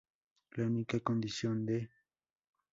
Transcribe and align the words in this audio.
La 0.53 0.65
única 0.65 0.99
condición 1.01 1.63
de 1.63 1.81
Mr. 1.83 1.89